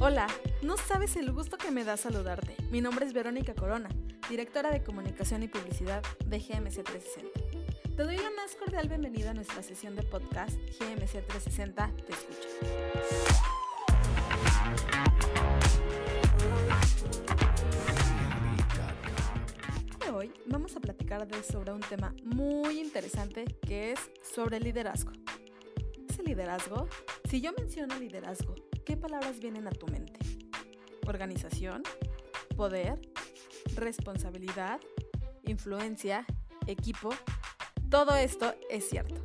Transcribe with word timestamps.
Hola, 0.00 0.28
no 0.62 0.76
sabes 0.76 1.16
el 1.16 1.32
gusto 1.32 1.58
que 1.58 1.72
me 1.72 1.82
da 1.82 1.96
saludarte. 1.96 2.54
Mi 2.70 2.80
nombre 2.80 3.04
es 3.04 3.12
Verónica 3.12 3.52
Corona, 3.52 3.88
directora 4.30 4.70
de 4.70 4.84
Comunicación 4.84 5.42
y 5.42 5.48
Publicidad 5.48 6.04
de 6.24 6.38
GMC 6.38 6.84
360. 6.84 7.40
Te 7.96 8.04
doy 8.04 8.16
la 8.16 8.30
más 8.30 8.54
cordial 8.54 8.88
bienvenida 8.88 9.30
a 9.30 9.34
nuestra 9.34 9.60
sesión 9.60 9.96
de 9.96 10.04
podcast 10.04 10.56
GMC 10.78 11.26
360 11.26 11.90
Te 12.06 12.12
Escucha. 12.12 12.48
Hoy 20.14 20.32
vamos 20.46 20.76
a 20.76 20.80
platicar 20.80 21.26
sobre 21.42 21.72
un 21.72 21.80
tema 21.80 22.14
muy 22.22 22.78
interesante 22.78 23.46
que 23.66 23.90
es 23.90 23.98
sobre 24.22 24.60
liderazgo. 24.60 25.10
¿Qué 26.18 26.24
liderazgo? 26.24 26.88
Si 27.30 27.40
yo 27.40 27.52
menciono 27.52 27.98
liderazgo, 27.98 28.54
¿qué 28.88 28.96
palabras 28.96 29.38
vienen 29.38 29.66
a 29.66 29.70
tu 29.70 29.86
mente? 29.86 30.18
Organización, 31.06 31.82
poder, 32.56 32.98
responsabilidad, 33.74 34.80
influencia, 35.44 36.24
equipo. 36.66 37.10
Todo 37.90 38.16
esto 38.16 38.54
es 38.70 38.88
cierto. 38.88 39.20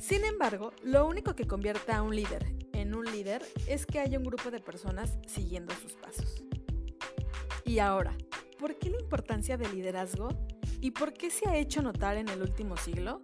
Sin 0.00 0.24
embargo, 0.24 0.72
lo 0.82 1.06
único 1.06 1.36
que 1.36 1.46
convierte 1.46 1.92
a 1.92 2.02
un 2.02 2.16
líder 2.16 2.52
en 2.72 2.96
un 2.96 3.04
líder 3.04 3.44
es 3.68 3.86
que 3.86 4.00
haya 4.00 4.18
un 4.18 4.24
grupo 4.24 4.50
de 4.50 4.58
personas 4.58 5.16
siguiendo 5.28 5.72
sus 5.76 5.92
pasos. 5.92 6.42
Y 7.64 7.78
ahora, 7.78 8.12
¿por 8.58 8.76
qué 8.76 8.90
la 8.90 8.98
importancia 8.98 9.56
del 9.56 9.72
liderazgo 9.72 10.30
y 10.80 10.90
por 10.90 11.12
qué 11.12 11.30
se 11.30 11.48
ha 11.48 11.56
hecho 11.56 11.80
notar 11.80 12.16
en 12.16 12.28
el 12.28 12.42
último 12.42 12.76
siglo? 12.76 13.22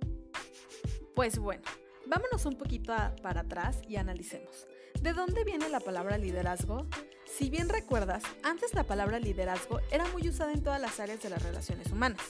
Pues 1.16 1.41
bueno, 1.41 1.64
vámonos 2.06 2.47
un 2.47 2.55
poquito 2.55 2.94
para 3.20 3.41
atrás 3.41 3.81
y 3.89 3.97
analicemos. 3.97 4.69
¿De 5.00 5.12
dónde 5.12 5.44
viene 5.44 5.68
la 5.68 5.80
palabra 5.80 6.18
liderazgo? 6.18 6.86
Si 7.24 7.50
bien 7.50 7.68
recuerdas, 7.68 8.22
antes 8.42 8.74
la 8.74 8.84
palabra 8.84 9.18
liderazgo 9.18 9.80
era 9.90 10.06
muy 10.08 10.28
usada 10.28 10.52
en 10.52 10.62
todas 10.62 10.80
las 10.80 11.00
áreas 11.00 11.22
de 11.22 11.30
las 11.30 11.42
relaciones 11.42 11.90
humanas. 11.90 12.20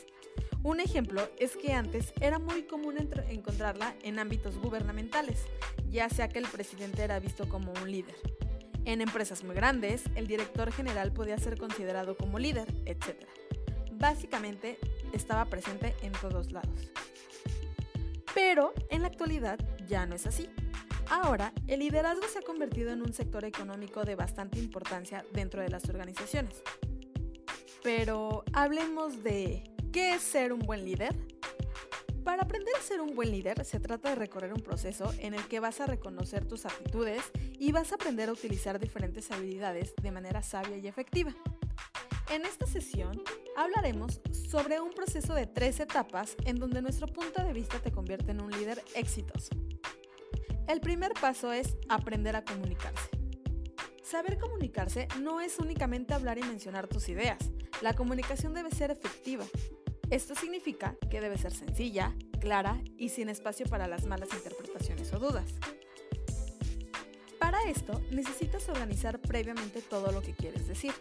Un 0.63 0.81
ejemplo 0.81 1.29
es 1.39 1.57
que 1.57 1.73
antes 1.73 2.13
era 2.21 2.39
muy 2.39 2.63
común 2.63 2.97
encontrarla 3.29 3.97
en 4.03 4.19
ámbitos 4.19 4.59
gubernamentales, 4.59 5.41
ya 5.91 6.09
sea 6.09 6.29
que 6.29 6.39
el 6.39 6.47
presidente 6.47 7.03
era 7.03 7.19
visto 7.19 7.49
como 7.49 7.73
un 7.73 7.91
líder. 7.91 8.15
En 8.85 9.01
empresas 9.01 9.45
muy 9.45 9.55
grandes, 9.55 10.05
el 10.15 10.27
director 10.27 10.73
general 10.73 11.13
podía 11.13 11.37
ser 11.39 11.59
considerado 11.59 12.17
como 12.17 12.39
líder, 12.39 12.69
etc. 12.87 13.27
Básicamente, 13.93 14.79
estaba 15.13 15.45
presente 15.47 15.95
en 16.03 16.13
todos 16.13 16.53
lados. 16.53 16.93
Pero 18.35 18.73
en 18.89 19.03
la 19.03 19.09
actualidad 19.09 19.59
ya 19.87 20.07
no 20.07 20.15
es 20.15 20.27
así. 20.27 20.49
Ahora, 21.09 21.53
el 21.67 21.81
liderazgo 21.81 22.27
se 22.29 22.39
ha 22.39 22.43
convertido 22.43 22.93
en 22.93 23.03
un 23.03 23.13
sector 23.13 23.45
económico 23.45 24.05
de 24.05 24.15
bastante 24.15 24.59
importancia 24.59 25.25
dentro 25.33 25.61
de 25.61 25.69
las 25.69 25.89
organizaciones. 25.89 26.63
Pero 27.83 28.45
hablemos 28.53 29.23
de 29.23 29.65
¿qué 29.93 30.15
es 30.15 30.23
ser 30.23 30.53
un 30.53 30.61
buen 30.61 30.85
líder? 30.85 31.15
Para 32.25 32.43
aprender 32.43 32.75
a 32.77 32.83
ser 32.83 33.01
un 33.01 33.17
buen 33.17 33.33
líder 33.33 33.65
se 33.65 33.81
trata 33.81 34.11
de 34.11 34.15
recorrer 34.15 34.53
un 34.53 34.61
proceso 34.61 35.13
en 35.19 35.35
el 35.35 35.45
que 35.49 35.59
vas 35.59 35.81
a 35.81 35.87
reconocer 35.87 36.47
tus 36.47 36.65
aptitudes 36.65 37.23
y 37.59 37.73
vas 37.73 37.91
a 37.91 37.97
aprender 37.97 38.29
a 38.29 38.33
utilizar 38.33 38.79
diferentes 38.79 39.31
habilidades 39.33 39.93
de 40.01 40.13
manera 40.13 40.43
sabia 40.43 40.77
y 40.77 40.87
efectiva. 40.87 41.35
En 42.31 42.47
esta 42.47 42.67
sesión 42.67 43.21
hablaremos 43.57 44.21
sobre 44.49 44.81
un 44.81 44.93
proceso 44.93 45.35
de 45.35 45.47
tres 45.47 45.81
etapas 45.81 46.37
en 46.45 46.57
donde 46.57 46.81
nuestro 46.81 47.09
punto 47.09 47.43
de 47.45 47.53
vista 47.53 47.81
te 47.81 47.91
convierte 47.91 48.31
en 48.31 48.41
un 48.41 48.53
líder 48.53 48.83
exitoso. 48.95 49.51
El 50.73 50.81
primer 50.81 51.13
paso 51.13 51.53
es 51.53 51.77
aprender 51.91 52.35
a 52.35 52.47
comunicarse. 52.47 53.11
Saber 54.03 54.39
comunicarse 54.39 55.07
no 55.21 55.43
es 55.43 55.59
únicamente 55.59 56.15
hablar 56.15 56.39
y 56.39 56.43
mencionar 56.45 56.89
tus 56.89 57.11
ideas. 57.11 57.51
La 57.83 57.93
comunicación 57.93 58.55
debe 58.55 58.71
ser 58.71 58.91
efectiva. 58.91 59.45
Esto 60.09 60.35
significa 60.35 60.97
que 61.11 61.21
debe 61.21 61.37
ser 61.37 61.53
sencilla, 61.53 62.15
clara 62.41 62.81
y 62.97 63.11
sin 63.11 63.29
espacio 63.29 63.67
para 63.67 63.87
las 63.87 64.07
malas 64.07 64.31
interpretaciones 64.33 65.13
o 65.13 65.19
dudas. 65.19 65.53
Para 67.39 67.63
esto 67.65 68.01
necesitas 68.11 68.67
organizar 68.71 69.21
previamente 69.21 69.83
todo 69.83 70.11
lo 70.11 70.23
que 70.23 70.33
quieres 70.33 70.67
decir. 70.67 70.95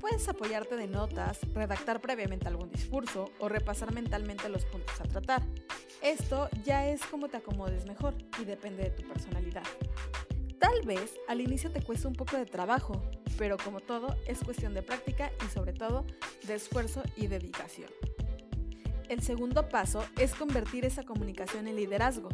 Puedes 0.00 0.26
apoyarte 0.28 0.76
de 0.76 0.88
notas, 0.88 1.38
redactar 1.54 2.00
previamente 2.00 2.48
algún 2.48 2.68
discurso 2.68 3.30
o 3.38 3.48
repasar 3.48 3.94
mentalmente 3.94 4.48
los 4.48 4.64
puntos 4.64 5.00
a 5.00 5.04
tratar. 5.04 5.42
Esto 6.02 6.48
ya 6.64 6.88
es 6.88 7.04
como 7.06 7.28
te 7.28 7.38
acomodes 7.38 7.84
mejor 7.86 8.14
y 8.40 8.44
depende 8.44 8.84
de 8.84 8.90
tu 8.90 9.02
personalidad. 9.02 9.64
Tal 10.58 10.82
vez 10.86 11.14
al 11.28 11.40
inicio 11.40 11.70
te 11.72 11.82
cueste 11.82 12.06
un 12.06 12.14
poco 12.14 12.36
de 12.36 12.46
trabajo, 12.46 13.02
pero 13.36 13.56
como 13.56 13.80
todo 13.80 14.16
es 14.26 14.38
cuestión 14.40 14.74
de 14.74 14.82
práctica 14.82 15.32
y 15.44 15.50
sobre 15.50 15.72
todo 15.72 16.04
de 16.46 16.54
esfuerzo 16.54 17.02
y 17.16 17.26
dedicación. 17.26 17.90
El 19.08 19.22
segundo 19.22 19.68
paso 19.68 20.04
es 20.18 20.34
convertir 20.34 20.84
esa 20.84 21.02
comunicación 21.02 21.66
en 21.66 21.76
liderazgo. 21.76 22.28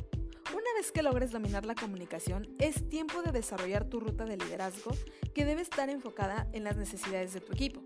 Una 0.50 0.74
vez 0.76 0.92
que 0.92 1.02
logres 1.02 1.30
dominar 1.30 1.64
la 1.64 1.74
comunicación, 1.74 2.48
es 2.58 2.88
tiempo 2.88 3.22
de 3.22 3.32
desarrollar 3.32 3.84
tu 3.84 4.00
ruta 4.00 4.24
de 4.24 4.36
liderazgo 4.36 4.90
que 5.34 5.44
debe 5.44 5.62
estar 5.62 5.88
enfocada 5.88 6.48
en 6.52 6.64
las 6.64 6.76
necesidades 6.76 7.32
de 7.32 7.40
tu 7.40 7.52
equipo. 7.52 7.82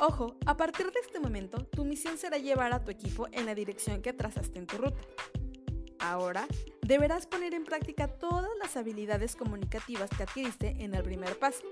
Ojo, 0.00 0.36
a 0.46 0.56
partir 0.56 0.90
de 0.90 1.00
este 1.00 1.20
momento, 1.20 1.64
tu 1.64 1.84
misión 1.84 2.18
será 2.18 2.38
llevar 2.38 2.72
a 2.72 2.84
tu 2.84 2.90
equipo 2.90 3.26
en 3.32 3.46
la 3.46 3.54
dirección 3.54 4.02
que 4.02 4.12
trazaste 4.12 4.58
en 4.58 4.66
tu 4.66 4.78
ruta. 4.78 5.00
Ahora, 5.98 6.46
deberás 6.80 7.26
poner 7.26 7.54
en 7.54 7.64
práctica 7.64 8.08
todas 8.08 8.50
las 8.60 8.76
habilidades 8.76 9.36
comunicativas 9.36 10.10
que 10.10 10.24
adquiriste 10.24 10.76
en 10.80 10.94
el 10.94 11.02
primer 11.02 11.38
paso, 11.38 11.62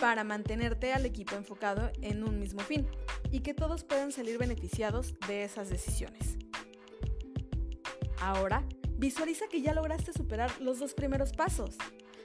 para 0.00 0.24
mantenerte 0.24 0.94
al 0.94 1.04
equipo 1.04 1.36
enfocado 1.36 1.92
en 2.00 2.24
un 2.24 2.38
mismo 2.38 2.60
fin 2.60 2.86
y 3.30 3.40
que 3.40 3.52
todos 3.52 3.84
puedan 3.84 4.12
salir 4.12 4.38
beneficiados 4.38 5.14
de 5.28 5.44
esas 5.44 5.68
decisiones. 5.68 6.38
Ahora, 8.18 8.64
visualiza 8.96 9.46
que 9.48 9.60
ya 9.60 9.74
lograste 9.74 10.12
superar 10.14 10.50
los 10.60 10.78
dos 10.78 10.94
primeros 10.94 11.32
pasos. 11.32 11.76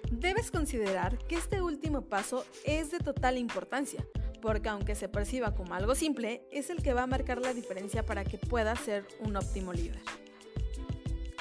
Debes 0.10 0.52
considerar 0.52 1.18
que 1.28 1.36
este 1.36 1.62
último 1.62 2.02
paso 2.02 2.46
es 2.64 2.92
de 2.92 3.00
total 3.00 3.38
importancia, 3.38 4.06
porque 4.42 4.70
aunque 4.70 4.96
se 4.96 5.10
perciba 5.10 5.54
como 5.54 5.74
algo 5.74 5.96
simple, 5.96 6.48
es 6.52 6.70
el 6.70 6.82
que 6.82 6.94
va 6.94 7.04
a 7.04 7.08
marcar 7.08 7.40
la 7.40 7.54
diferencia 7.54 8.06
para 8.06 8.24
que 8.24 8.38
puedas 8.38 8.80
ser 8.80 9.06
un 9.20 9.36
óptimo 9.36 9.74
líder. 9.74 10.00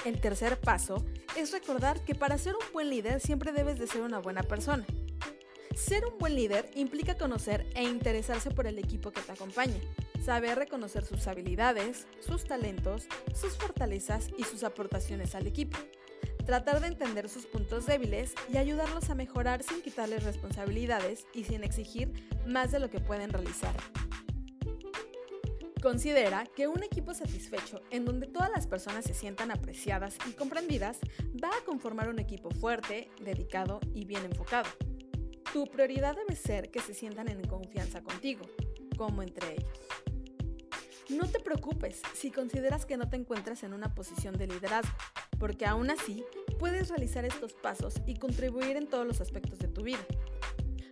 El 0.04 0.20
tercer 0.20 0.60
paso 0.60 1.04
es 1.36 1.52
recordar 1.52 2.04
que 2.04 2.14
para 2.14 2.38
ser 2.38 2.54
un 2.54 2.72
buen 2.72 2.90
líder 2.90 3.20
siempre 3.20 3.52
debes 3.52 3.78
de 3.78 3.86
ser 3.86 4.02
una 4.02 4.18
buena 4.18 4.42
persona. 4.42 4.84
Ser 5.74 6.04
un 6.06 6.18
buen 6.18 6.36
líder 6.36 6.70
implica 6.74 7.16
conocer 7.16 7.66
e 7.74 7.82
interesarse 7.82 8.50
por 8.50 8.66
el 8.66 8.78
equipo 8.78 9.10
que 9.10 9.20
te 9.20 9.32
acompaña, 9.32 9.80
saber 10.24 10.58
reconocer 10.58 11.04
sus 11.04 11.26
habilidades, 11.26 12.06
sus 12.20 12.44
talentos, 12.44 13.08
sus 13.34 13.56
fortalezas 13.56 14.28
y 14.38 14.44
sus 14.44 14.62
aportaciones 14.62 15.34
al 15.34 15.46
equipo 15.46 15.78
tratar 16.44 16.80
de 16.80 16.88
entender 16.88 17.28
sus 17.28 17.46
puntos 17.46 17.86
débiles 17.86 18.34
y 18.52 18.58
ayudarlos 18.58 19.10
a 19.10 19.14
mejorar 19.14 19.62
sin 19.62 19.82
quitarles 19.82 20.24
responsabilidades 20.24 21.26
y 21.32 21.44
sin 21.44 21.64
exigir 21.64 22.12
más 22.46 22.72
de 22.72 22.80
lo 22.80 22.90
que 22.90 23.00
pueden 23.00 23.30
realizar. 23.30 23.74
Considera 25.82 26.46
que 26.56 26.66
un 26.66 26.82
equipo 26.82 27.12
satisfecho 27.12 27.82
en 27.90 28.06
donde 28.06 28.26
todas 28.26 28.50
las 28.50 28.66
personas 28.66 29.04
se 29.04 29.12
sientan 29.12 29.50
apreciadas 29.50 30.16
y 30.26 30.32
comprendidas 30.32 30.98
va 31.42 31.50
a 31.50 31.64
conformar 31.64 32.08
un 32.08 32.18
equipo 32.18 32.50
fuerte, 32.50 33.10
dedicado 33.20 33.80
y 33.92 34.06
bien 34.06 34.24
enfocado. 34.24 34.68
Tu 35.52 35.66
prioridad 35.66 36.16
debe 36.16 36.36
ser 36.36 36.70
que 36.70 36.80
se 36.80 36.94
sientan 36.94 37.28
en 37.28 37.46
confianza 37.46 38.02
contigo, 38.02 38.46
como 38.96 39.22
entre 39.22 39.52
ellos. 39.52 39.78
No 41.10 41.28
te 41.28 41.38
preocupes 41.38 42.00
si 42.14 42.30
consideras 42.30 42.86
que 42.86 42.96
no 42.96 43.10
te 43.10 43.16
encuentras 43.16 43.62
en 43.62 43.74
una 43.74 43.94
posición 43.94 44.38
de 44.38 44.46
liderazgo 44.46 44.96
porque 45.38 45.66
aún 45.66 45.90
así 45.90 46.24
puedes 46.58 46.88
realizar 46.88 47.24
estos 47.24 47.52
pasos 47.54 47.94
y 48.06 48.16
contribuir 48.16 48.76
en 48.76 48.88
todos 48.88 49.06
los 49.06 49.20
aspectos 49.20 49.58
de 49.58 49.68
tu 49.68 49.82
vida. 49.82 50.04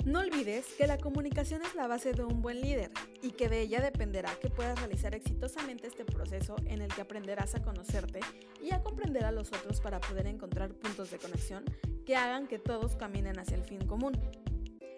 No 0.04 0.18
olvides 0.18 0.66
que 0.76 0.88
la 0.88 0.98
comunicación 0.98 1.62
es 1.62 1.76
la 1.76 1.86
base 1.86 2.12
de 2.12 2.24
un 2.24 2.42
buen 2.42 2.60
líder 2.60 2.90
y 3.22 3.30
que 3.30 3.48
de 3.48 3.60
ella 3.60 3.80
dependerá 3.80 4.34
que 4.40 4.50
puedas 4.50 4.76
realizar 4.80 5.14
exitosamente 5.14 5.86
este 5.86 6.04
proceso 6.04 6.56
en 6.66 6.82
el 6.82 6.92
que 6.92 7.02
aprenderás 7.02 7.54
a 7.54 7.62
conocerte 7.62 8.18
y 8.60 8.72
a 8.72 8.82
comprender 8.82 9.24
a 9.24 9.30
los 9.30 9.52
otros 9.52 9.80
para 9.80 10.00
poder 10.00 10.26
encontrar 10.26 10.74
puntos 10.74 11.12
de 11.12 11.18
conexión 11.18 11.64
que 12.04 12.16
hagan 12.16 12.48
que 12.48 12.58
todos 12.58 12.96
caminen 12.96 13.38
hacia 13.38 13.56
el 13.56 13.62
fin 13.62 13.86
común. 13.86 14.18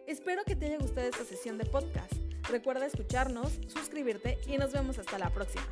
Espero 0.06 0.42
que 0.44 0.56
te 0.56 0.66
haya 0.66 0.78
gustado 0.78 1.06
esta 1.06 1.24
sesión 1.24 1.58
de 1.58 1.66
podcast. 1.66 2.12
Recuerda 2.48 2.86
escucharnos, 2.86 3.60
suscribirte 3.68 4.38
y 4.46 4.56
nos 4.56 4.72
vemos 4.72 4.98
hasta 4.98 5.18
la 5.18 5.28
próxima. 5.28 5.66